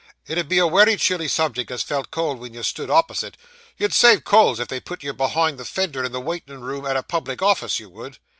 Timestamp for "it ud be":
0.25-0.57